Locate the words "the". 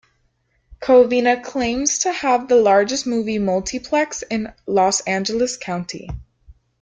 2.47-2.55